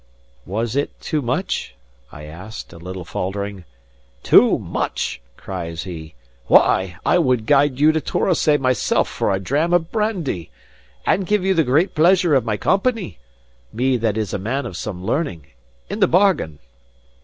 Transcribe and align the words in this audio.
"Was 0.47 0.75
it 0.75 0.99
too 0.99 1.21
much?" 1.21 1.75
I 2.11 2.23
asked, 2.23 2.73
a 2.73 2.79
little 2.79 3.05
faltering. 3.05 3.65
"Too 4.23 4.57
much!" 4.57 5.21
cries 5.37 5.83
he. 5.83 6.15
"Why, 6.47 6.95
I 7.05 7.19
will 7.19 7.37
guide 7.37 7.79
you 7.79 7.91
to 7.91 8.01
Torosay 8.01 8.57
myself 8.57 9.07
for 9.07 9.31
a 9.31 9.39
dram 9.39 9.73
of 9.73 9.91
brandy. 9.91 10.49
And 11.05 11.27
give 11.27 11.43
you 11.45 11.53
the 11.53 11.63
great 11.63 11.93
pleasure 11.93 12.33
of 12.33 12.43
my 12.43 12.57
company 12.57 13.19
(me 13.71 13.95
that 13.97 14.17
is 14.17 14.33
a 14.33 14.39
man 14.39 14.65
of 14.65 14.75
some 14.75 15.05
learning) 15.05 15.45
in 15.87 15.99
the 15.99 16.07
bargain." 16.07 16.57